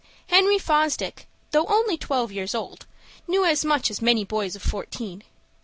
Henry 0.29 0.57
Fosdick, 0.57 1.27
though 1.51 1.67
only 1.67 1.95
twelve 1.95 2.31
years 2.31 2.55
old, 2.55 2.87
knew 3.27 3.45
as 3.45 3.63
much 3.63 3.91
as 3.91 4.01
many 4.01 4.25
boys 4.25 4.55
of 4.55 4.63
fourteen. 4.63 5.23